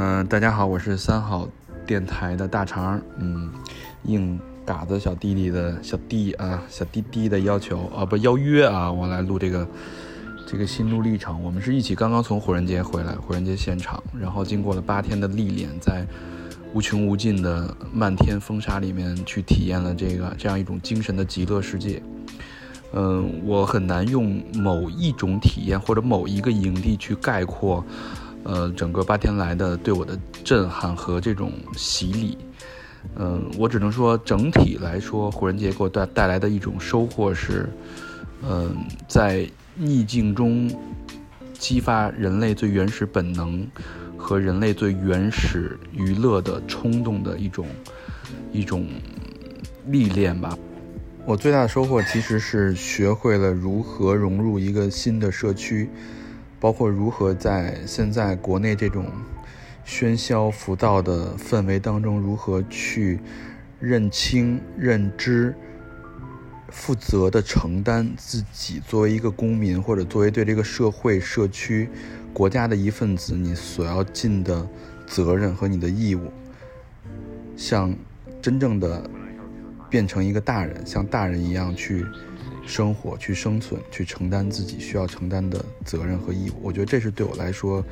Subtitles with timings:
[0.00, 1.48] 嗯，大家好，我是三好
[1.84, 3.02] 电台的大肠。
[3.16, 3.50] 嗯，
[4.04, 9.66] 应嘎子小弟弟的小弟啊，小弟弟的要求啊，不邀约啊，我来录这个
[10.46, 11.42] 这个心路历程。
[11.42, 16.06] 我们是一起刚刚从火人节回来，火人节现场，然后经过了八天的历练，在
[16.72, 22.00] 无穷无尽的漫天风沙里面去体验了这个这样一种精神的极乐世界。
[22.92, 27.84] 嗯，我很难用某一种体验或者某一个营地去概括。
[28.48, 32.38] 呃，整个八天来的对我的震撼和这种洗礼，
[33.14, 37.68] 嗯，我只能说整体来说，火人节给我带带来的一种收获是，
[38.42, 38.74] 嗯，
[39.06, 40.66] 在逆境中
[41.58, 43.68] 激发人类最原始本能
[44.16, 47.66] 和人类最原始娱乐的冲动的一种
[48.50, 48.86] 一种
[49.88, 50.56] 历练吧。
[51.26, 55.90] 我最大的收获其实是学会了如何融入一个新的社区。
[56.60, 59.06] 包括如何在现在国内这种
[59.86, 63.20] 喧嚣浮躁的氛围当中，如何去
[63.80, 65.54] 认清、认知、
[66.68, 71.88] 负责的承担自己作为一个公民，或者作为对这个社会、社区、
[72.32, 74.68] 国家的一份子，你所要尽的
[75.06, 76.30] 责任和你的义务，
[77.56, 77.94] 像
[78.42, 79.08] 真正的
[79.88, 82.04] 变成一个大人，像大人一样去。
[82.68, 87.82] 生活去生存，去承担自己需要承担的责任和义务，我觉得这是对我来说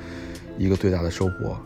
[0.59, 1.57] 一个最大的收获。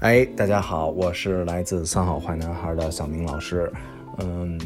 [0.00, 3.70] 哎，大家好，我是来自三好坏男孩的小明老师，
[4.18, 4.58] 嗯。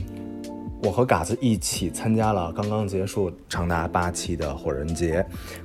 [0.82, 5.22] 我和嘎子一起参加了刚刚结束长达八期的火人节，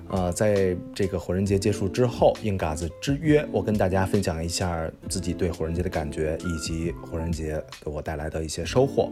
[0.09, 9.09] 呃，在这个火人节结束之后，应嘎子之约，我跟大家分享一下自己对火人节的感觉，以及火人节给我带来的一些收获。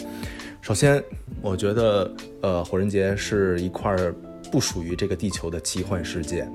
[0.62, 1.04] 首先，
[1.42, 3.96] 我觉得，呃，火人节是一块
[4.52, 6.48] 不属于这个地球的奇幻世界，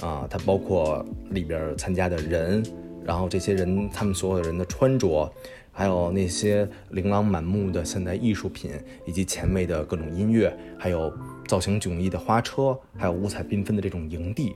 [0.00, 2.64] 啊，它包括里边参加的人，
[3.04, 5.30] 然后这些人他们所有人的穿着。
[5.78, 8.70] 还有那些琳琅满目的现代艺术品，
[9.04, 11.12] 以及前卫的各种音乐，还有
[11.46, 14.54] 造型迥异的花车，还有五彩缤纷的这种营地，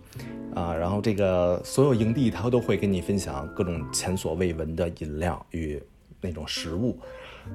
[0.55, 5.83] 啊，然后这个所有营地它都会跟你分享各种前所未闻的饮料与
[6.21, 6.99] 那种食物，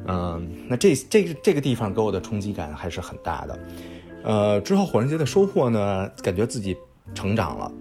[0.07, 3.59] 嗯，那这这这个地方给我的冲击感还是很大的，
[4.23, 6.75] 呃，之后火人节的收获呢，感觉自己
[7.13, 7.71] 成长了。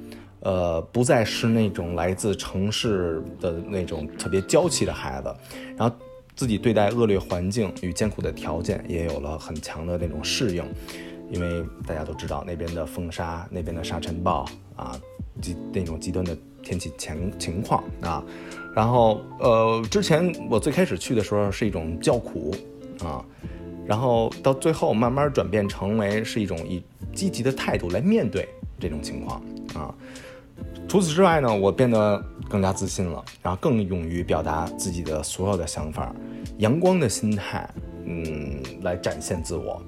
[0.41, 5.35] 呃，不再是那种来自城市的那种特别娇气的孩子，
[5.75, 5.97] 然后
[6.37, 10.63] 自己对待恶劣环境与艰苦的条件也有了很强的那种适应，
[11.31, 14.45] 因为大家都知道那边的风沙、那边的沙尘暴
[14.77, 14.99] 啊，
[15.41, 18.25] 极那种极端的天气情情况啊，
[18.75, 22.55] 然后呃，之前我最开始去的时候是一种叫苦
[23.03, 23.25] 啊，
[23.87, 28.49] 然后到最后慢慢转变成为是一种以积极的态度来面对
[28.79, 29.43] 这种情况
[29.75, 29.95] 啊。
[30.87, 36.15] 除此之外呢，我变得更加自信了，然后更勇于表达自己的所有的想法，
[36.59, 37.69] 阳光的心态，
[38.05, 39.83] 嗯，来展现自我。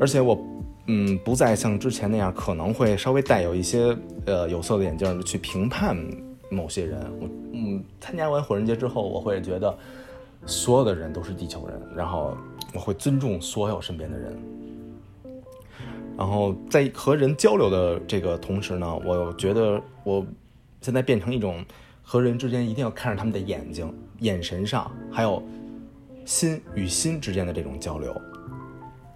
[0.00, 0.38] 而且我，
[0.86, 5.96] 嗯，不再像之前那样，可能会稍微带有一些呃有色的眼镜去评判
[6.50, 7.00] 某些人。
[7.20, 9.76] 我，嗯，参加完火人节之后，我会觉得
[10.46, 12.36] 所有的人都是地球人，然后
[12.72, 14.38] 我会尊重所有身边的人。
[16.16, 20.24] 然后在和人交流的这个同时呢，我觉得我
[20.80, 21.64] 现在变成一种
[22.02, 25.40] 和人之间一定要看着他们的眼睛、眼神上，还有
[26.24, 28.12] 心与心之间的这种交流。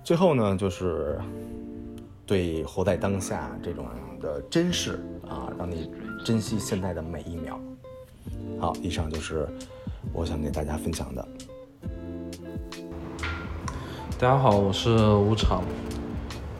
[0.05, 1.17] 最后呢，就是
[2.27, 3.87] 对活在当下这种
[4.21, 4.99] 的珍视
[5.29, 5.89] 啊，让你
[6.25, 7.59] 珍惜现在的每一秒。
[8.59, 9.49] 好，以上就是
[10.12, 11.29] 我想给大家分享的。
[14.19, 15.62] 大家好，我是吴常。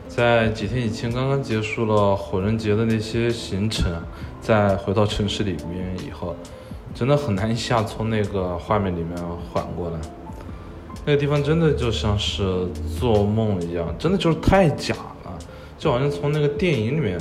[0.07, 3.91] 在几天以前刚刚结束了火人节的那些行程，
[4.39, 6.33] 在回到城市里面以后，
[6.95, 9.17] 真的很难一下从那个画面里面
[9.51, 9.99] 缓过来。
[11.05, 12.67] 那个地方真的就像是
[12.99, 15.37] 做梦一样，真的就是太假了，
[15.77, 17.19] 就好像从那个电影里面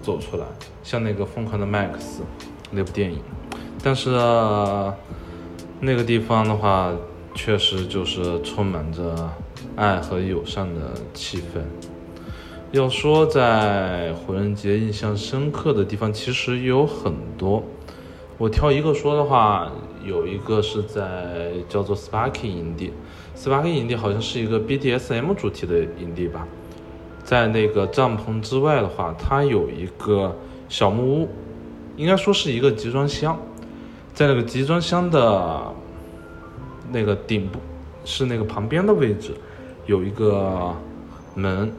[0.00, 0.46] 走出来，
[0.82, 2.22] 像那个《疯狂的麦克斯》
[2.70, 3.18] 那部电影。
[3.82, 4.10] 但是
[5.80, 6.92] 那个地方的话，
[7.34, 9.28] 确实就是充满着
[9.76, 11.60] 爱和友善的气氛。
[12.70, 17.62] 要说在火人节印象深刻的地方，其实有很多。
[18.38, 19.70] 我挑一个说的话，
[20.04, 22.92] 有一个是在叫做 Sparky 营地
[23.36, 26.46] ，Sparky 营地好像是一个 BDSM 主题的营地吧。
[27.24, 30.36] 在那个帐篷之外的话，它有一个
[30.68, 31.28] 小木屋，
[31.96, 33.38] 应该说是一个集装箱。
[34.12, 35.72] 在那个集装箱的
[36.90, 37.58] 那个顶部，
[38.04, 39.32] 是那个旁边的位置，
[39.86, 40.74] 有一个
[41.34, 41.72] 门。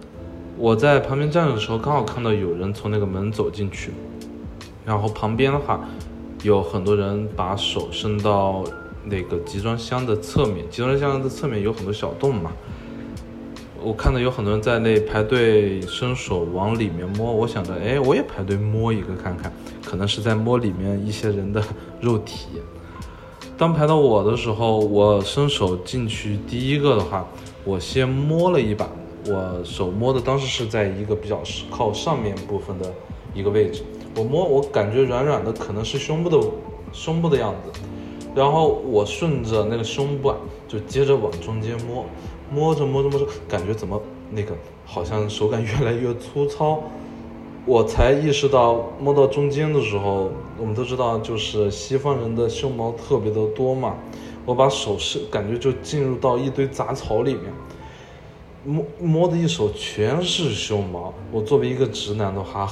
[0.57, 3.91] 我在旁边站着的时候，刚好看到有人从那个门走进去，
[4.85, 5.81] 然后旁边的话
[6.43, 8.65] 有很多人把手伸到
[9.05, 12.51] 那个集装箱的侧面，集装箱的侧面有很多小洞嘛。
[13.81, 19.51] 我看到有很多人在那排队伸手往里面摸，我想着，哎，我也排队摸一个看看，
[19.85, 21.63] 可能是在摸里面一些人的
[22.01, 22.47] 肉体。
[23.57, 27.25] 当排到我的时候，我伸手进去第一个的话，
[27.63, 28.89] 我先摸了一把，
[29.27, 31.41] 我手摸的当时是在一个比较
[31.71, 32.91] 靠上面部分的
[33.33, 33.83] 一个位置，
[34.15, 36.39] 我摸我感觉软软的，可能是胸部的
[36.91, 37.79] 胸部的样子，
[38.35, 40.37] 然后我顺着那个胸部啊，
[40.67, 42.05] 就接着往中间摸。
[42.51, 43.99] 摸着摸着摸着，感觉怎么
[44.29, 44.53] 那个
[44.85, 46.83] 好像手感越来越粗糙，
[47.65, 53.95] 我才意识到摸到中间的时候，我们都知道就是西方人的胸毛特别的多嘛，
[54.45, 57.45] 我把手是感觉就进入到一堆杂草里面，
[58.65, 62.71] 摸摸的一手全是胸毛，我作为一个直男的话，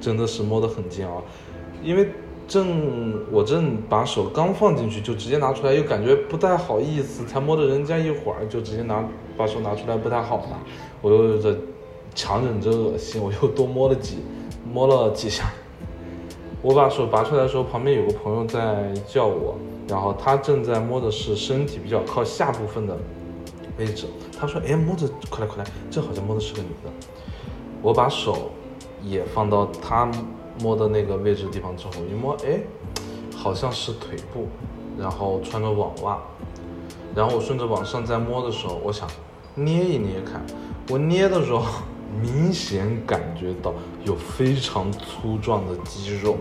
[0.00, 1.22] 真的是摸得很煎熬，
[1.82, 2.08] 因为。
[2.48, 9.06] 正我正把手刚放进去，就直接拿出来，又感觉不太好意思，才摸了人家一会儿，就直接拿
[9.36, 10.56] 把手拿出来不太好嘛。
[11.02, 11.54] 我又在
[12.14, 14.20] 强忍着恶心，我又多摸了几
[14.72, 15.52] 摸了几下。
[16.62, 19.54] 我把手拔出来的时候，旁边有个朋友在叫我，
[19.86, 22.96] 然后他正在摸的是身体比较靠下部分的
[23.76, 24.06] 位置。
[24.38, 26.90] 他说：“哎，摸着快来快来，这好像摸的是个女的。”
[27.82, 28.50] 我把手
[29.02, 30.10] 也放到他。
[30.60, 32.58] 摸的那个位置地方之后，一摸，哎，
[33.36, 34.48] 好像是腿部，
[34.98, 36.18] 然后穿着网袜，
[37.14, 39.08] 然后我顺着往上再摸的时候，我想
[39.54, 40.44] 捏一捏看，
[40.90, 41.64] 我捏的时候
[42.20, 43.72] 明显感觉到
[44.04, 46.36] 有非常粗壮的肌肉，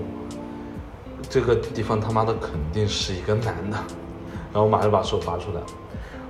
[1.29, 3.77] 这个地方他妈的肯定是一个男的，
[4.51, 5.61] 然后我马上把手拔出来，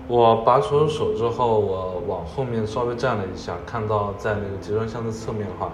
[0.08, 5.72] 我拔出手之后，我往后面稍微站了一下，看到在那个集装箱的侧面的话，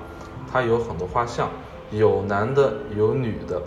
[0.51, 1.50] 它有很多画像。
[1.91, 3.62] 有男的，有女的，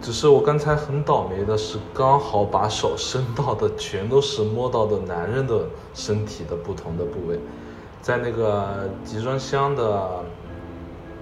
[0.00, 7.40] 只是我刚才很倒霉的是，刚好把手伸到的全都是摸到的男人的身体的不同的部位，
[8.00, 10.24] 在那个集装箱的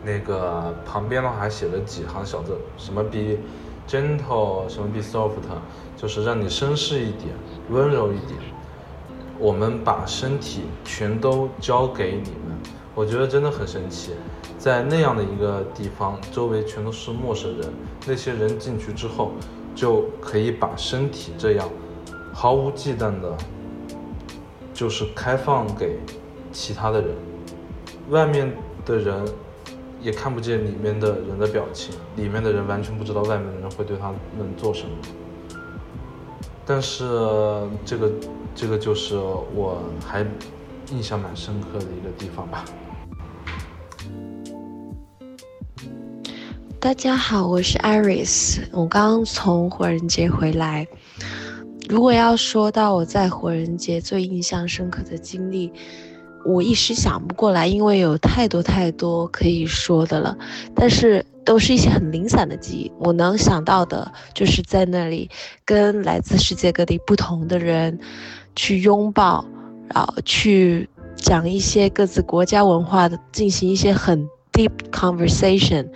[0.05, 3.39] 那个旁边的话还写了几行小字，什么 be
[3.89, 5.31] gentle，什么 be soft，
[5.97, 7.35] 就是让你绅士一点，
[7.71, 8.39] 温柔一点。
[9.39, 12.57] 我们把身体全都交给你们，
[12.95, 14.13] 我觉得真的很神奇。
[14.59, 17.73] 在那样的一个地方，周围全都是陌生人。
[18.07, 19.33] 那些人进去之后，
[19.75, 21.69] 就可以把身体这样
[22.33, 23.37] 毫无忌惮的，
[24.73, 25.99] 就是开放给
[26.51, 27.11] 其他的人。
[28.11, 28.51] 外面
[28.85, 29.25] 的人
[30.01, 34.91] 也看不见里面的人的表情，里面的人完全不知道外面的人会对他们做什么。
[36.65, 37.05] 但是
[37.85, 38.11] 这个，
[38.57, 39.17] 这个就是
[39.55, 40.25] 我还
[40.91, 42.65] 印象蛮深刻的一个地方吧。
[46.81, 50.87] 大家好，我是 Iris，我刚从火人节回来。
[51.87, 55.71] 如果要说到我在火人节最印象深刻的经历，
[56.47, 60.35] 我一时想不过来，因为有太多太多可以说的了。
[60.75, 65.31] 但是都是一些很零散的记忆，我能想到的就是在那里
[65.63, 67.99] 跟来自世界各地不同的人
[68.57, 69.45] 去拥抱，
[69.95, 74.29] 然后去讲一些各自国家文化的，进行一些很。
[74.53, 75.87] Deep conversation，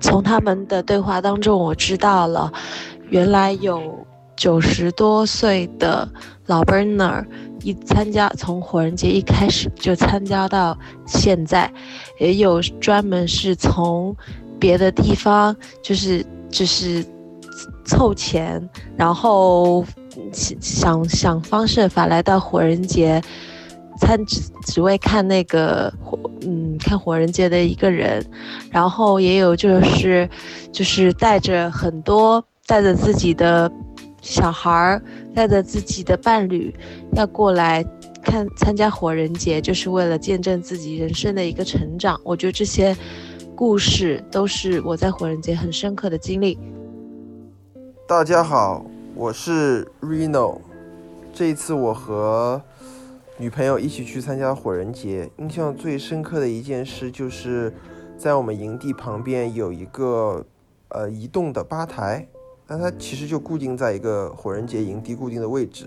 [0.00, 2.50] 从他们的对话当中，我知道了，
[3.10, 6.08] 原来有九十多岁的
[6.46, 7.26] 老 Burner
[7.62, 11.70] 一参加，从火人节一开始就参加到现在，
[12.18, 14.16] 也有专门是从
[14.58, 17.04] 别的地方，就是就是
[17.84, 19.84] 凑钱，然后
[20.32, 23.22] 想想方设法来到火人节。
[23.98, 28.22] 参只只为看那个火，嗯，看火人节的一个人，
[28.70, 30.28] 然后也有就是，
[30.70, 33.72] 就是带着很多带着自己的
[34.20, 35.02] 小孩儿，
[35.34, 36.74] 带着自己的伴侣，
[37.14, 37.82] 要过来
[38.22, 42.20] 看参加火人节，就是为了见证自己人生的一个成长。
[42.22, 42.94] 我觉得这些
[43.54, 46.58] 故事都是我在火人节很深刻的经历。
[48.06, 48.84] 大家好，
[49.18, 50.60] 我是 Reno，
[51.32, 52.60] 这一次我和。
[53.38, 57.72] 女朋友一起去参加火人节，印象最深刻的一件事就是，
[58.18, 60.44] 在我们营地旁边有一个
[60.88, 62.26] 呃移动的吧台，
[62.66, 65.86] 那它其实就固定在一个火人节营地固定的位置，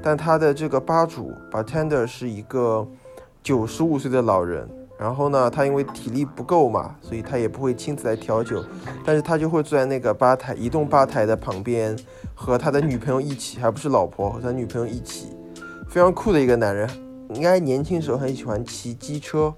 [0.00, 2.86] 但它的这个吧主 bartender 是一个
[3.42, 4.68] 九十五岁的老人，
[5.00, 8.62] 然后呢，他因为体力不够嘛，所以他也不会亲自来调酒，
[9.02, 11.96] 但是他就会坐在那个吧台移动吧台的旁边，
[12.34, 15.28] 和他的女朋友一起，还不是老婆，和他女朋友一起。
[15.88, 16.86] 非常酷的一个男人，
[17.30, 19.52] 应该年轻时候很喜欢骑机车，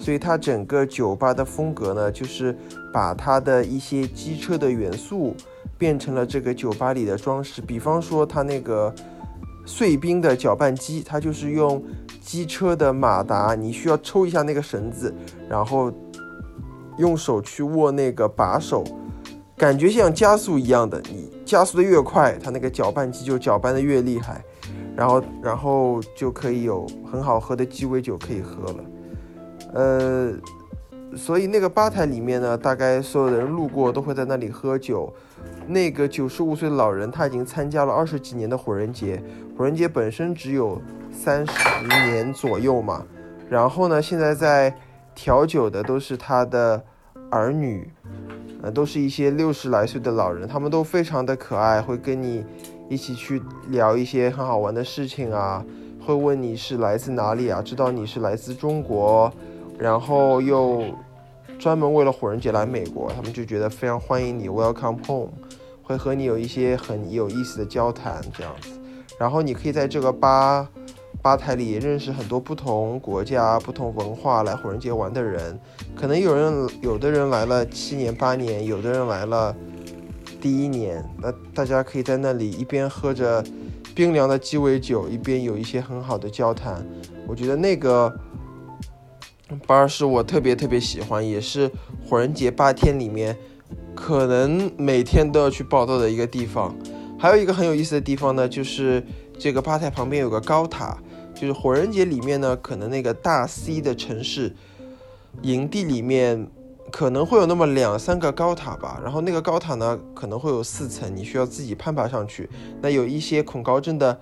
[0.00, 2.54] 所以他整个酒吧的风格呢，就是
[2.92, 5.32] 把他的一些机车的元素
[5.78, 7.62] 变成了这个酒吧里的装饰。
[7.62, 8.92] 比方说，他那个
[9.68, 11.84] 碎冰的搅拌机，它就是用
[12.22, 15.14] 机车的马达，你需要抽一下那个绳子，
[15.46, 15.92] 然后
[16.96, 18.82] 用手去握那个把手，
[19.58, 20.98] 感觉像加速一样的。
[21.02, 24.42] 你加速的越快，它那个搅拌机就搅拌的越厉害。
[24.96, 28.84] 然后，然后就可以有很好喝的鸡尾酒可以喝了，
[29.74, 30.32] 呃，
[31.16, 35.12] 所以那个吧台里面呢，大概所有的人路过都会在那里喝酒。
[35.66, 39.22] 那个九十五岁的老人他已经参加了二十几年的火人节，
[39.56, 40.80] 火人节本身只有
[41.12, 43.04] 三十年左右嘛。
[43.48, 44.74] 然后呢，现在在
[45.14, 46.82] 调酒的都是他的
[47.30, 47.90] 儿女，
[48.62, 52.44] 呃，都是一些六十来岁的老人，他们都非常的可爱，会跟你。
[52.90, 55.62] 一起去聊一些很好玩的事情啊，
[56.00, 59.30] 会问你是来自哪里啊，知道你是来自中国，
[59.78, 60.84] 然后又
[61.58, 65.30] 专门为了火人节来美国，他们就觉得非常欢迎你，Welcome home，
[65.82, 68.70] 会和你有一些很有意思的交谈这样子，
[69.18, 70.68] 然后你可以在这个吧
[71.22, 75.58] 吧台里认识很多不同国家、不同文化来火人节玩的人，
[75.96, 79.54] 可能有人有的人来了七年八年，有的人来了。
[80.40, 83.42] 第一年，那大家可以在那里一边喝着
[83.92, 86.86] 冰凉的鸡尾酒，一边有一些很好的交谈。
[87.26, 88.16] 我觉得那个
[89.66, 91.70] 吧是我特别特别喜欢，也是
[92.04, 93.36] 火人节八天里面
[93.94, 96.74] 可能每天都要去报道的一个地方。
[97.18, 99.02] 还有一个很有意思的地方呢，就是
[99.38, 100.98] 这个吧台旁边有个高塔，
[101.34, 104.54] 就是火人节里面呢，可能那个大 C 的城市
[105.42, 106.48] 营地里面。
[106.90, 112.48] 可能会有那么两三个高塔吧，然后那个高塔呢可能会有四层，你需要自己攀爬上去。
[112.80, 114.18] 那有一些恐高症的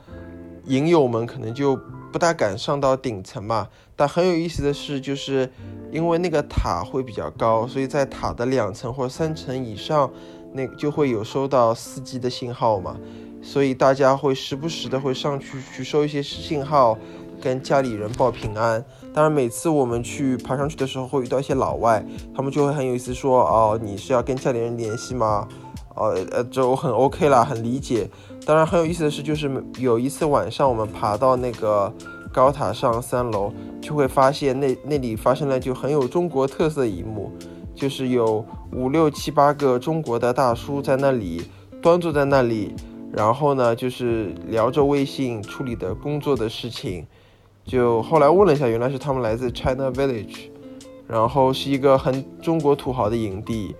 [0.64, 1.78] 营友们可能就
[2.16, 3.68] 不大敢上到顶层嘛。
[3.94, 5.52] 但很有意思的是，就是
[5.92, 10.10] 因为那个塔会比较高，所以在塔的两层或三层以上，
[10.54, 12.96] 那就会有收到四 G 的信号嘛。
[13.42, 16.96] 所以大家会时不时的会上去去收一些信号，
[17.38, 18.82] 跟家里人报平安。
[19.12, 22.02] 当然，每次我们去爬上去的时候，会遇到一些老外，
[22.34, 25.46] 他们就会很有意思说：“哦，你是要跟家里人联系吗？”
[25.96, 28.08] 哦，呃，就很 OK 啦，很理解。
[28.44, 31.92] 当然，很有意思的是，就是有一次晚上，我们爬到那个
[32.32, 37.32] 高塔上三楼，就会发现那那里发生了就很有中国特色一幕，
[37.74, 41.42] 就是有五六七八个中国的大叔在那里
[41.82, 42.74] 端坐在那里，
[43.10, 47.06] 然后呢，就是聊着微信处理的工作的事情。
[47.64, 50.50] 就后来问了一下，原来是他们来自 China Village，
[51.08, 53.74] 然后是一个很中国土豪的营地。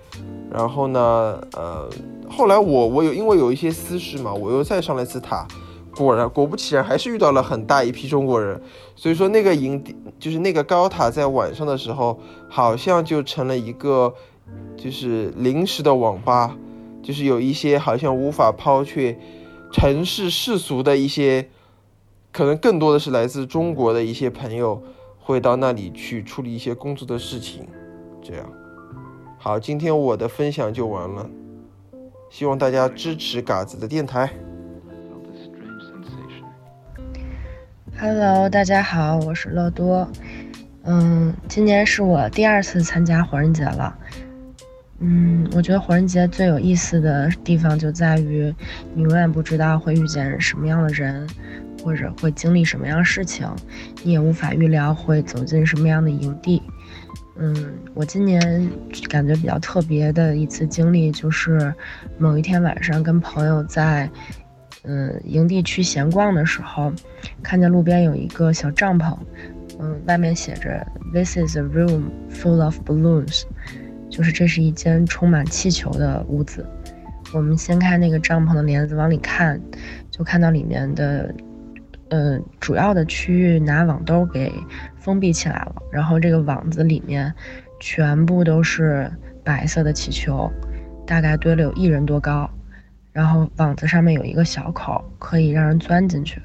[0.56, 1.86] 然后呢，呃，
[2.30, 5.46] 后来我我有因为有一些私事嘛，我又再上了一次塔，
[5.94, 8.58] 果然果不其然还是遇到了很大一批中国人。
[8.94, 14.14] 所以说那个营地就是那个高塔在晚上的时候，好像就成了一个
[14.78, 16.56] 就是临时的网吧，
[17.02, 19.18] 就是有一些好像无法抛却
[19.70, 21.50] 城市世俗的一些。
[22.32, 24.82] 可能更多的是来自中国的一些朋友
[25.18, 27.66] 会到那里去处理一些工作的事情，
[28.22, 28.46] 这样。
[29.46, 31.24] 好，今天我的分享就完了，
[32.28, 34.28] 希望大家支持嘎子的电台。
[37.96, 40.10] Hello，大家好，我是乐多。
[40.82, 43.96] 嗯，今年是我第二次参加火人节了。
[44.98, 48.52] 嗯，我觉得火人节最有意思的地方就在于
[48.94, 51.24] 你永远不知道会遇见什么样的人。
[51.84, 53.48] 或者会经历什么样事情，
[54.02, 56.60] 你也无法预料会走进什么样的营地。
[57.38, 57.54] 嗯，
[57.92, 58.40] 我今年
[59.10, 61.72] 感觉比较特别的一次经历，就是
[62.16, 64.08] 某一天晚上跟朋友在
[64.84, 66.90] 嗯营地区闲逛的时候，
[67.42, 69.14] 看见路边有一个小帐篷，
[69.78, 73.42] 嗯，外面写着 “This is a room full of balloons”，
[74.08, 76.64] 就是这是一间充满气球的屋子。
[77.34, 79.60] 我们掀开那个帐篷的帘子往里看，
[80.10, 81.34] 就看到里面的。
[82.10, 84.52] 嗯，主要的区域拿网兜给
[84.96, 87.34] 封闭起来了，然后这个网子里面
[87.80, 89.10] 全部都是
[89.42, 90.50] 白色的气球，
[91.04, 92.48] 大概堆了有一人多高，
[93.12, 96.40] 然后网子上面有一个小口，可以让人钻进去。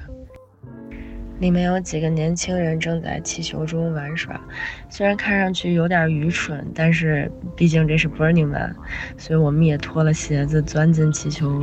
[1.38, 4.40] 里面有几个年轻人正在气球中玩耍，
[4.88, 8.74] 虽然看上去有点愚蠢，但是毕竟这是 Burning Man，
[9.16, 11.60] 所以我们也脱了鞋子钻进气球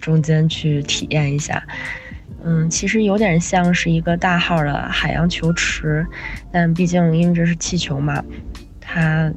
[0.00, 1.62] 中间去体验一下。
[2.44, 6.06] 嗯，其实有点像是一个大号的海洋球池，
[6.52, 8.22] 但毕竟因为这是气球嘛，
[8.80, 9.32] 它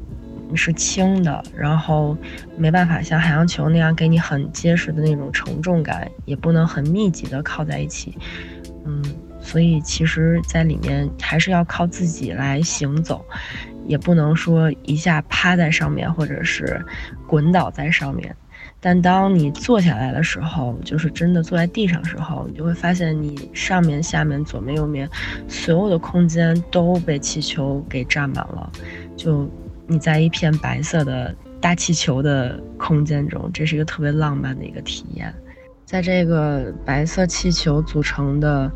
[0.54, 2.16] 是轻的，然后
[2.56, 8.16] 没办法像海洋球那样给你很结实的那种承重感，也不能很密集的靠在一起。
[8.84, 9.02] 嗯，
[9.40, 13.24] 所以其实，在里面还是要靠自己来行走，
[13.86, 16.82] 也不能说一下趴在上面，或者是
[17.26, 18.34] 滚倒在上面。
[18.80, 25.08] 但当你坐下来的时候，就是真的坐在地上的时候，你就会发现你上面、下面、左面、右面，
[25.48, 28.70] 所有的空间都被气球给占满了。
[29.16, 29.50] 就
[29.86, 35.34] 你在一片白色的大气球的空间中，这是一个特别浪漫的一个体验。
[35.84, 38.70] 在这个白色气球组成的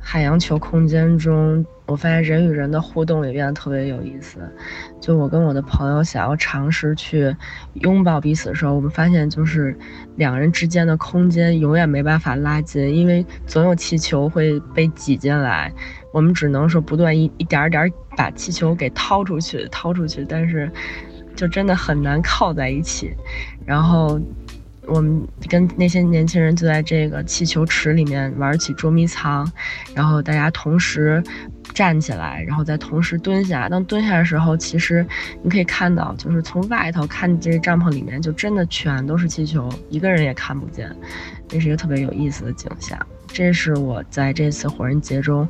[0.00, 1.64] 海洋球空间中。
[1.88, 4.38] 我发现人与人的互动也变得特别有意思。
[5.00, 7.34] 就我跟我的朋友想要尝试去
[7.74, 9.74] 拥抱彼此的时候，我们发现就是
[10.16, 15.72] 两人之间的空间永远没办法拉近，因为总有气球会被挤进来。
[16.12, 20.70] 我们只能说不断一一点儿点儿把气球给掏出去，掏出去，但是
[21.34, 23.14] 就真的很难靠在一起。
[23.64, 24.20] 然后。
[24.88, 29.50] 我们跟那些年轻人就在这个气球池里面玩起捉迷藏，
[29.94, 31.22] 然后大家同时
[31.74, 33.68] 站起来，然后再同时蹲下。
[33.68, 35.06] 当蹲下的时候，其实
[35.42, 40.90] 你可以看到，就是从外头看这个帐篷里面，就真的全都是气球，一个人也看不见。
[41.46, 42.98] 这是一个特别有意思的景象。
[43.28, 45.46] 这是我在这次火人节中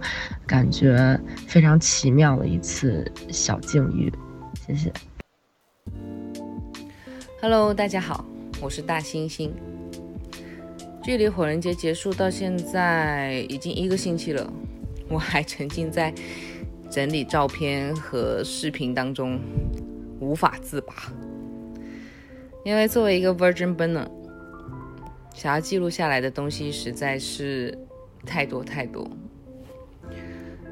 [0.47, 4.13] 感觉非常奇妙的一次小境遇。
[4.67, 4.93] 谢谢。
[7.41, 8.25] Hello，大家好。
[8.61, 9.51] 我是大猩猩。
[11.03, 14.53] 距离火人节结束到现在已经一个星期了，
[15.09, 16.13] 我还沉浸在
[16.91, 19.41] 整理照片和视频当中，
[20.21, 20.95] 无法自拔。
[22.65, 24.09] 因为作为一个 Virgin Burner，
[25.33, 27.79] 想要记录下来的东西实在是
[28.27, 29.09] 太多太多。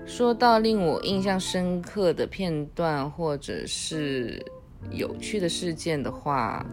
[0.04, 4.44] 说到令我印象深刻的片段或者是
[4.90, 6.66] 有趣的事件的话，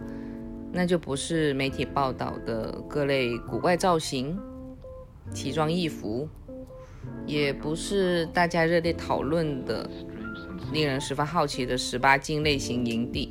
[0.76, 4.36] 那就不是媒体报道的各类古怪造型、
[5.32, 6.28] 奇装异服，
[7.24, 9.88] 也不是大家热烈讨论的、
[10.72, 13.28] 令人十分好奇的十八禁类型营地，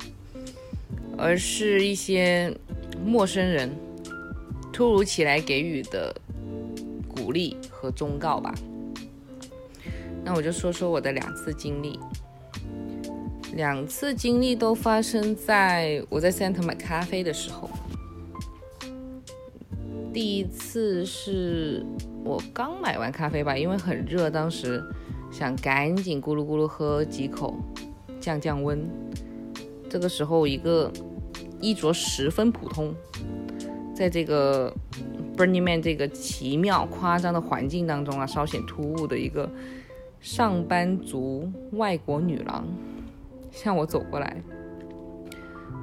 [1.18, 2.50] 而是一些
[3.04, 3.70] 陌生人
[4.72, 6.16] 突如其来给予的
[7.06, 8.54] 鼓励和忠告吧。
[10.24, 12.00] 那我就说说我的两次经历。
[13.54, 17.70] 两次经历都发生在我在 Center 买咖啡的时候。
[20.12, 21.84] 第一次是
[22.24, 24.82] 我刚买完咖啡吧，因为很热，当时
[25.30, 27.54] 想赶紧咕噜咕噜喝几口，
[28.20, 28.84] 降降温。
[29.88, 30.90] 这个时候，一个
[31.60, 32.92] 衣着十分普通，
[33.94, 34.74] 在这个
[35.36, 39.48] Burning Man 这个奇妙夸张的环境当中啊，稍显突兀的一个
[40.20, 42.66] 上班族外国女郎。
[43.54, 44.42] 向我走过来，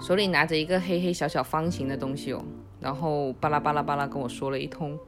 [0.01, 2.43] 手里拿着一个黑黑小小方形的东西哦，
[2.81, 4.99] 然后巴拉巴拉巴拉跟我说了一通。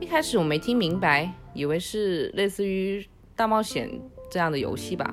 [0.00, 3.90] 一开始我没听明白，以为是类似于大冒险
[4.30, 5.12] 这样的游戏吧，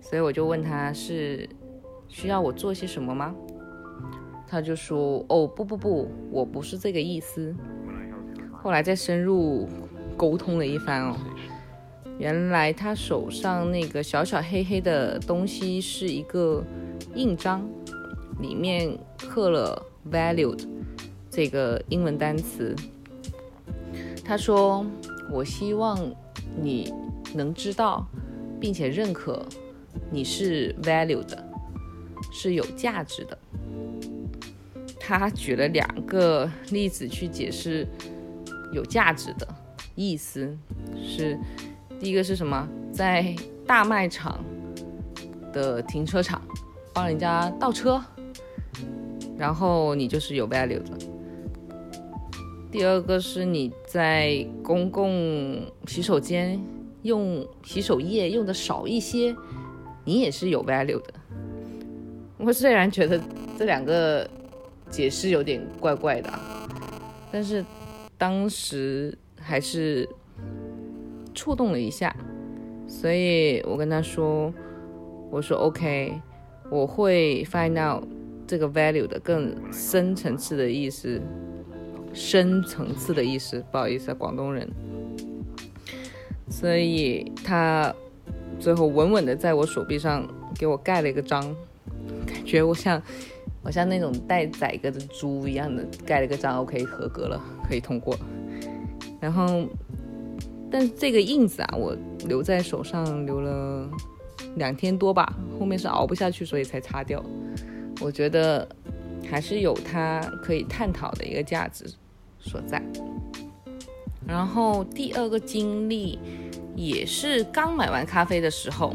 [0.00, 1.46] 所以我就问他是
[2.08, 3.34] 需要我做些什么吗？
[4.48, 7.54] 他就说哦不不不，我不是这个意思。
[8.50, 9.68] 后来再深入
[10.16, 11.16] 沟通了一番哦。
[12.20, 16.62] 原来他手上那个小小黑黑的东西是一个
[17.14, 17.66] 印章，
[18.42, 20.68] 里面刻了 valued
[21.30, 22.76] 这个英文单词。
[24.22, 24.84] 他说
[25.32, 25.98] ：“我希望
[26.62, 26.92] 你
[27.34, 28.06] 能知道，
[28.60, 29.42] 并且认可
[30.10, 31.34] 你是 valued，
[32.30, 33.38] 是有价值的。”
[35.00, 37.88] 他举了两个例子去解释
[38.74, 39.48] 有价值的
[39.94, 40.54] 意思
[41.02, 41.38] 是。
[42.00, 42.66] 第一个是什么？
[42.90, 43.36] 在
[43.66, 44.42] 大卖场
[45.52, 46.40] 的停车场
[46.94, 48.02] 帮人家倒车，
[49.36, 50.98] 然后你就是有 value 的。
[52.72, 56.58] 第二个是你在公共洗手间
[57.02, 59.36] 用洗手液用的少一些，
[60.02, 61.12] 你也是有 value 的。
[62.38, 63.20] 我虽然觉得
[63.58, 64.26] 这两个
[64.88, 66.32] 解释有点怪怪的，
[67.30, 67.62] 但是
[68.16, 70.08] 当时还是。
[71.34, 72.14] 触动了一下，
[72.86, 74.52] 所以我跟他说
[75.30, 76.20] ：“我说 OK，
[76.70, 78.04] 我会 find out
[78.46, 81.20] 这个 value 的更深层次的意思，
[82.12, 84.68] 深层次的意思，不好意思啊，广东人。”
[86.50, 87.94] 所以他
[88.58, 90.26] 最后稳稳的在我手臂上
[90.58, 91.42] 给我盖了一个章，
[92.26, 93.00] 感觉我像
[93.62, 98.16] 我像那种带宰割的猪一样的盖了个章，OK，合格了，可以通过。
[99.20, 99.64] 然后。
[100.70, 103.90] 但这个印子啊，我留在手上留了
[104.56, 107.24] 两天多吧，后面是熬不下去，所以才擦掉。
[108.00, 108.68] 我觉得
[109.28, 111.84] 还是有它可以探讨的一个价值
[112.38, 112.82] 所在。
[114.26, 116.18] 然后第二个经历
[116.76, 118.94] 也是刚买完咖啡的时候，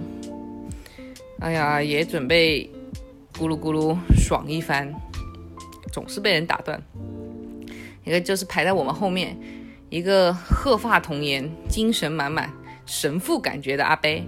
[1.39, 2.69] 哎呀，也准备
[3.33, 4.93] 咕噜咕噜爽一番，
[5.91, 6.81] 总是被人打断。
[8.05, 9.38] 一个就是排在我们后面，
[9.95, 12.51] 一个鹤发童颜、精神满满、
[12.86, 14.25] 神父感觉的阿贝，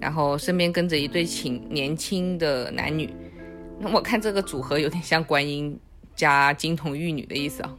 [0.00, 3.12] 然后身边跟着一对轻年轻的男女。
[3.78, 5.78] 那我看这个组合有点像观音
[6.16, 7.76] 加金童玉女的意思啊。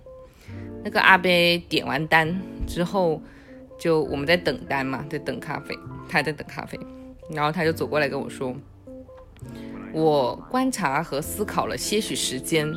[0.83, 3.19] 那个阿贝点完单之后，
[3.79, 5.75] 就我们在等单嘛，在等咖啡，
[6.07, 6.79] 他在等咖啡，
[7.31, 8.55] 然后他就走过来跟我说
[9.91, 12.71] ：“我观察和思考了些许时间，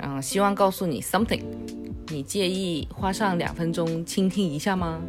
[0.00, 1.40] 嗯，希望告诉你 something，
[2.14, 5.02] 你介意花上两分钟倾听一下吗？”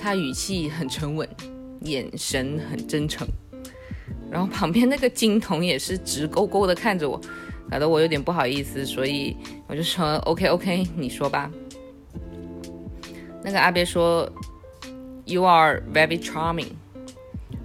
[0.00, 1.28] 他语气很沉稳，
[1.80, 3.28] 眼神很真诚，
[4.30, 7.20] 然后旁边那个金童也是直勾勾的看着我。
[7.70, 11.50] 搞得我有点不好意思，所以我就说 OK OK，你说吧。
[13.44, 14.26] 那个阿别说
[15.26, 16.68] ，You are very charming。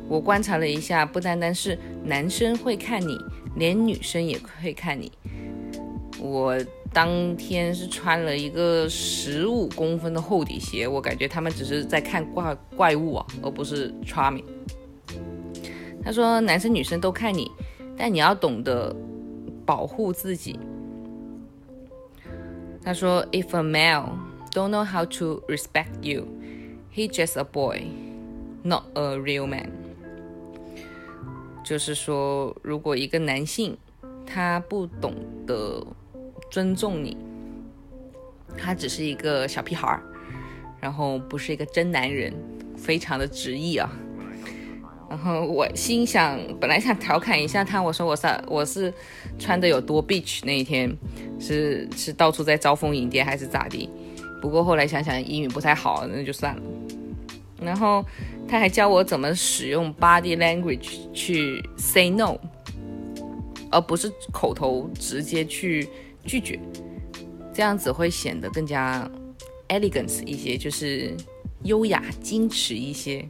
[0.10, 3.18] 我观察了一下，不单单是男生会看你，
[3.56, 5.10] 连女生也会看你。
[6.20, 6.58] 我
[6.94, 14.46] 当天是穿了一个十五公分的厚底鞋，我感觉他们只是在看怪怪物啊，而不是 charming。
[16.04, 17.52] 他说，男生女生都看你，
[17.98, 18.96] 但你要懂得。
[19.66, 20.60] 保护自己。
[22.84, 24.10] 他说：“If a male
[24.52, 26.28] don't know how to respect you,
[26.94, 27.84] he just a boy,
[28.62, 29.70] not a real man。”
[31.64, 33.78] 就是说，如果一个男性
[34.26, 35.14] 他不懂
[35.48, 35.82] 得
[36.54, 37.18] 尊重你，
[38.56, 40.04] 他只是一个小屁孩儿，
[40.80, 42.32] 然后不是一个真男人，
[42.78, 43.92] 非常的直译啊。
[45.10, 48.94] 然后我心想，本来想调侃一下他，我说我是我是
[49.40, 50.96] 穿的有多 bitch 那一天，
[51.40, 53.90] 是是到处在招蜂引蝶还是咋地？
[54.40, 56.62] 不过后来想想英语不太好，那就算了。
[57.60, 58.06] 然后
[58.48, 62.38] 他还教我怎么使用 body language 去 say no，
[63.72, 65.90] 而不是口头直接去
[66.26, 66.60] 拒绝，
[67.54, 69.10] 这样子会显得更加
[69.70, 71.16] elegance 一些，就是
[71.64, 73.28] 优雅矜持一些。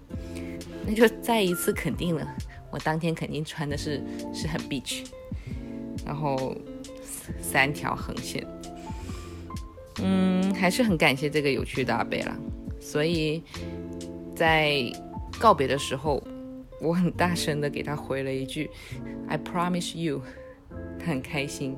[0.86, 2.28] 那就再一次肯定了，
[2.70, 4.02] 我当天肯定穿的是
[4.34, 5.06] 是很 beach，
[6.06, 6.56] 然后
[7.42, 8.46] 三条横线，
[10.02, 12.38] 嗯，还是很感谢这个有趣的阿贝啦。
[12.82, 13.42] 所以
[14.36, 14.92] 在
[15.40, 16.22] 告别的时候，
[16.82, 18.70] 我很大声的给他回了一句
[19.30, 20.22] "I promise you"，
[21.00, 21.78] 他很开心，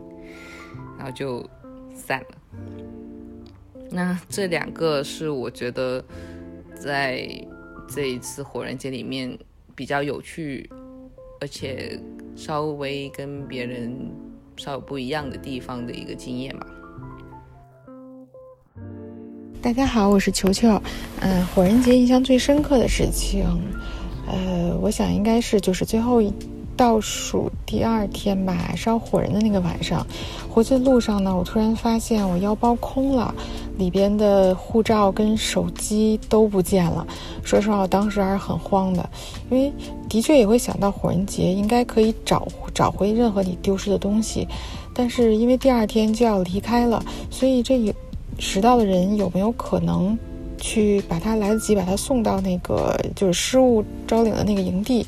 [0.97, 1.47] 然后就
[1.93, 2.38] 散了。
[3.89, 6.03] 那这两个是我觉得
[6.79, 7.27] 在。
[7.88, 9.38] 这一次火人节里面
[9.75, 10.67] 比较有趣，
[11.39, 11.99] 而且
[12.35, 13.95] 稍微跟别人
[14.57, 16.65] 稍有不一样的地方的一个经验吧。
[19.61, 20.81] 大家好，我是球球。
[21.19, 23.45] 嗯，火人节印象最深刻的事情，
[24.27, 26.33] 呃，我想应该是就是最后一。
[26.77, 30.05] 倒数第二天吧，烧火人的那个晚上，
[30.49, 33.33] 回去的路上呢，我突然发现我腰包空了，
[33.77, 37.05] 里边的护照跟手机都不见了。
[37.43, 39.09] 说实话，我当时还是很慌的，
[39.49, 39.71] 因为
[40.09, 44.47] 的确也会想到火人节应该可以找找回任何你丢失的东西，
[44.93, 47.93] 但是因为第二天就要离开了，所以这有
[48.38, 50.17] 拾到的人有没有可能
[50.65, 55.06] 去把他来得及把他送到那个就是失物招领的那个营地？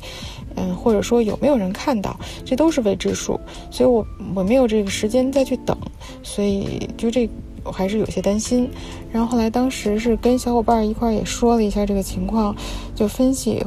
[0.54, 3.38] 嗯，或者说有没有人看到，这都是未知数，
[3.72, 5.76] 所以我我没有这个时间再去等，
[6.22, 7.28] 所以就这
[7.64, 8.68] 我还是有些担心。
[9.12, 12.54] 然后后来当时是跟小伙伴一块也说了一下这个情况，
[12.94, 13.64] 就分析。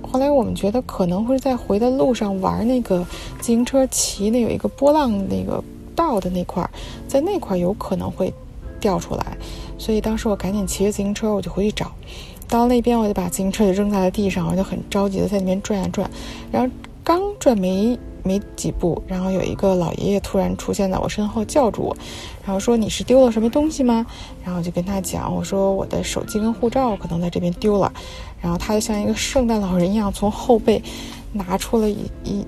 [0.00, 3.04] 后来我们觉得可能会在回的路上玩那个
[3.40, 5.62] 自行车骑那有一个波浪那个
[5.94, 6.68] 道的那块，
[7.08, 8.32] 在那块有可能会
[8.82, 9.38] 掉出来，
[9.78, 11.90] 所以当时我赶紧骑着自行车我就回去找。
[12.48, 16.10] 到那边，我就把自行车就扔在了地上，我就很着急的在那边转啊转，
[16.50, 16.70] 然后
[17.02, 21.96] 刚转没没几步，然后有一个老爷爷突然出现在我身后，叫住我，
[22.44, 24.04] 然后说你是丢了什么东西吗？
[24.44, 27.90] 然后我就跟他讲，我说我的手机跟护照可能在这边丢了，
[28.38, 30.82] 然后他就像一个圣诞老人一样从后背
[31.32, 32.44] 拿出了一一。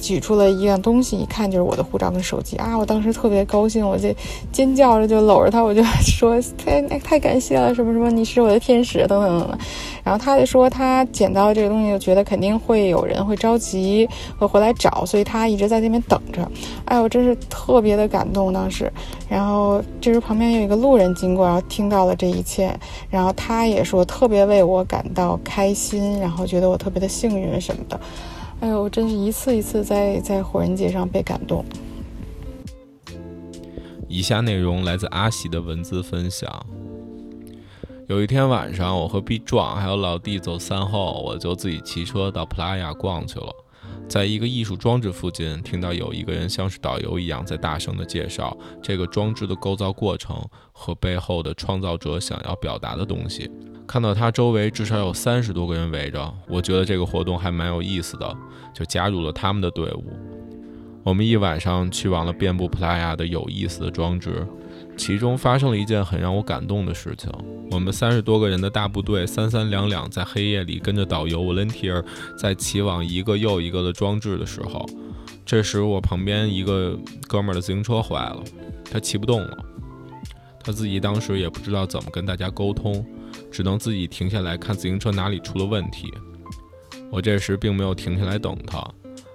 [0.00, 2.76] 举出了一样东西，一看就是我的护照跟手机啊！
[2.76, 4.08] 我当时特别高兴，我就
[4.52, 9.58] 尖叫着就搂着他，我就说 太太感谢了，什么什么，你是我的天使，等等等等。
[10.02, 16.46] 然后他就说他捡到这个东西，就觉得肯定会有人会着急会回来找，所以他一直在那边等着。
[16.84, 18.92] 哎，我真是特别的感动当时。
[19.28, 22.74] 然后这时旁边有一个路人经过，然后听到了这一切，
[23.10, 27.98] 然后他也说特别为我感到开心，然后觉得我特别的幸运什么的。
[28.64, 31.62] 哎呦，真是一次一次在在火人节上被感动。
[34.08, 36.50] 以下内容来自阿喜的文字分享。
[38.08, 43.54] 有一天晚上，我和 B 壮还有老弟走散后，我就自己骑车到普拉雅逛去了。
[44.08, 50.36] 在一个艺术装置附近，听到有一个人像是导游一样在大声的介绍这个装置的构造过程
[50.72, 53.50] 和背后的创造者想要表达的东西。
[53.86, 58.36] 看到他周围至少有三十多个人围着，我觉得这个活动还蛮有意思的，
[58.72, 60.04] 就加入了他们的队伍。
[61.02, 64.46] 我们一晚上去往了遍布普拉雅的有意思的装置。
[64.96, 67.30] 其中发生了一件很让我感动的事情。
[67.70, 72.04] 我们三十多个人的大部队三三两两在黑夜里跟着导游 volunteer
[72.38, 74.86] 在骑往一个又一个的装置的时候，
[75.44, 78.42] 这时我旁边一个哥们儿的自行车坏了，
[78.90, 79.58] 他骑不动了。
[80.62, 83.04] 他自己当时也不知道怎么跟大家沟通，
[83.50, 86.12] 只能自己停下来看自行车哪里出了问题。
[87.10, 88.82] 我这时并没有停下来等他，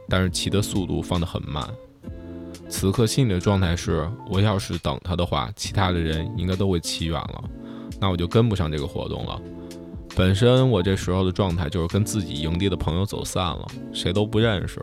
[0.08, 1.68] 但是骑的速度放得很慢。
[2.70, 7.44] 此刻心里的状态是，我要是等他的话，其他的人应该都会骑远了，
[8.00, 9.42] 那我就跟不上这个活动了。
[10.16, 14.80] 本身我这时候的状态就是跟自己营地的朋友走散了，谁都不认识，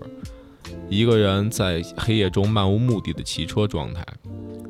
[0.88, 4.04] 一个人在黑夜中漫无目的的骑车状态。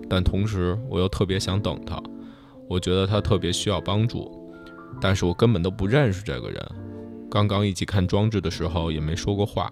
[0.09, 2.01] 但同时我又特别想等他，
[2.69, 4.31] 我觉得他特别需要帮助，
[5.01, 6.65] 但是我根本都不认识这个人，
[7.31, 9.71] 刚刚一起看装置的时候也没说过话。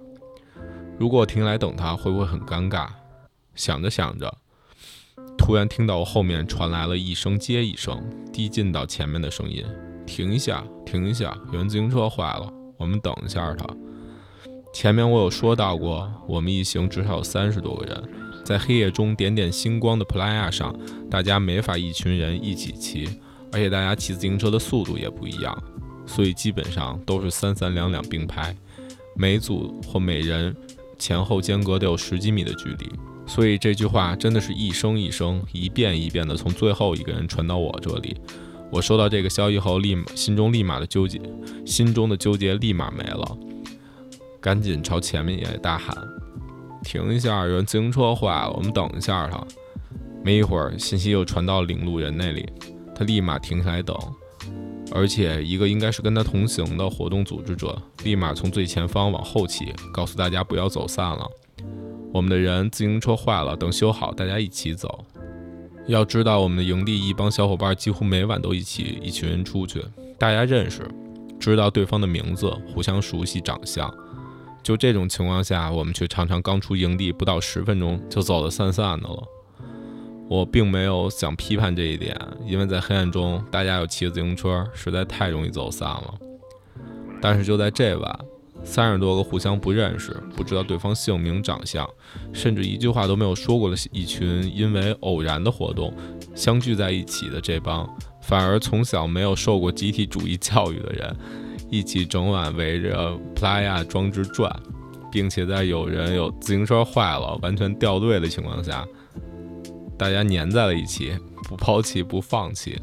[0.98, 2.88] 如果我停来等他，会不会很尴尬？
[3.55, 4.37] 想着想着，
[5.38, 9.64] 突然听到我后面传来了一声接一声递进到前面的声音
[10.07, 13.67] ：“停一下，停一下，有人自行车坏了，我们等一下他。”
[14.75, 18.03] 前面我有说到过，我们一行至少有三十多个人，
[18.45, 20.75] 在黑夜中点点星光的普拉亚上，
[21.09, 23.09] 大家没法一群人一起骑，
[23.53, 25.57] 而且大家骑自行车的速度也不一样，
[26.07, 28.57] 所以基本上都是三三两两并排，
[29.14, 30.55] 每组或每人
[30.99, 32.90] 前后间隔得有十几米的距离。
[33.27, 38.17] 所以这句话真的是一声一声、一遍一遍的从最后一个人传到我这里。
[38.71, 41.21] 我收到这个消息后，立马心中立马的纠结，
[41.65, 43.39] 心中的纠结立马没了，
[44.41, 45.97] 赶紧朝前面也大喊
[46.83, 49.43] ：“停一下，有人自行车坏了，我们等一下他。”
[50.25, 52.47] 没一会儿，信息又传到领路人那里，
[52.95, 53.97] 他立马停下来等，
[54.91, 61.31] 而且一个应该是跟他同行的活动组织者，立马从最前方往后骑，告诉大家不要走散了。
[62.14, 65.05] 我们的人自行车坏了，等修好大家一起走。
[65.88, 69.85] 要知道，我们的营地一帮小伙伴几乎每晚都一起，一群人出去，
[70.16, 70.88] 大家认识，
[71.40, 73.92] 知道对方的名字，互相熟悉长相。
[74.62, 79.20] 就这种情况下，我们却常常刚出营地不到十分钟就走得散散的了。
[80.29, 86.14] 我并没有想批判这一点，因为在黑暗中，大家有骑自行车，实在太容易走散了。
[87.20, 88.20] 但是就在这晚。
[88.64, 91.88] 三十多个互相不认识、不知道对方姓名、长相，
[92.33, 95.92] 甚至一句话都没有说过的一群，因为偶然的活动
[96.35, 97.88] 相聚在一起的这帮，
[98.22, 101.16] 反而从小没有受过集体主义教育的人，
[101.70, 104.50] 一起整晚围着普拉亚装置转，
[105.12, 108.87] 并且在有人有自行车坏了、完全掉队的情况下，
[109.98, 111.12] 大家粘在了一起，
[111.44, 112.81] 不抛弃、不放弃。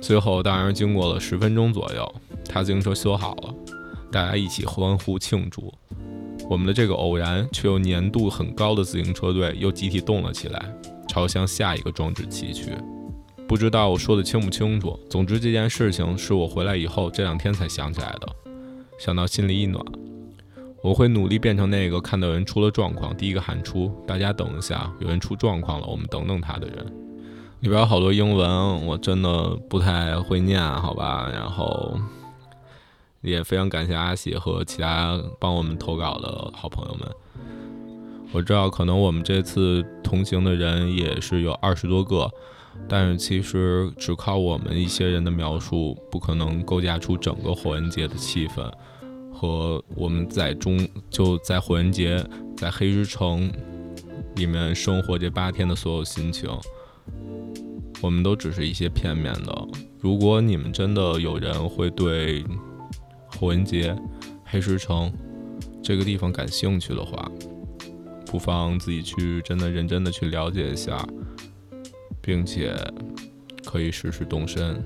[0.00, 2.14] 最后，当然经过了十分钟左右，
[2.48, 3.54] 他自行车修好了。
[4.14, 5.74] 大家一起欢呼庆祝，
[6.48, 10.72] 我们的这个偶然却又粘度很高的自行车队又集体动了起来，
[11.08, 12.70] 朝向下一个装置骑去。
[13.48, 14.96] 不知道我说的清不清楚？
[15.10, 18.28] 总之这件事情是我回来以后这两天才想起来的，
[19.00, 19.84] 想到心里一暖。
[20.80, 26.86] 我会努力变成那个看到人出了状况，第一个喊出“大家等一下，有人出状况了，我们等等他”的人。
[27.62, 31.28] 里边有好多英文，我真的不太会念，好吧？
[31.32, 31.98] 然后。
[33.24, 37.08] 也非常感谢阿喜和其他帮我们投稿的好朋友们。
[38.32, 42.30] 我知道可能我们这次同行的人也是有二十多个，
[42.86, 48.70] 但是其实只靠我们一些人的描述，不可能构架出整个火人节的气氛
[49.32, 52.22] 和我们在中就在火人节
[52.56, 53.50] 在黑之城
[54.36, 56.50] 里面生活这八天的所有心情。
[58.02, 59.68] 我们都只是一些片面的。
[59.98, 62.44] 如果你们真的有人会对。
[63.38, 63.94] 火人节，
[64.44, 65.12] 黑石城
[65.82, 67.30] 这个地方感兴趣的话，
[68.26, 71.06] 不妨自己去真的认真的去了解一下，
[72.22, 72.74] 并且
[73.64, 74.82] 可以试试动身，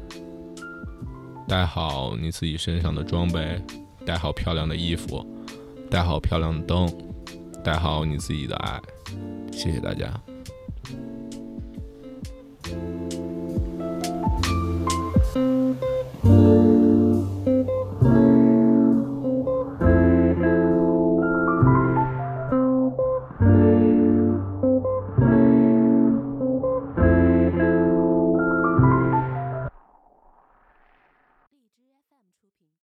[1.47, 3.61] 带好你自己身上的装备，
[4.05, 5.25] 带好漂亮的衣服，
[5.91, 6.89] 带好漂亮的灯，
[7.63, 8.81] 带好你自己的爱。
[9.53, 10.21] 谢谢大家。